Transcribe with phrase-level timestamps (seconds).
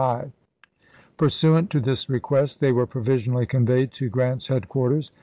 [1.15, 5.11] Pursuant to this request, they were provisionally conveyed to Grant's headquarters.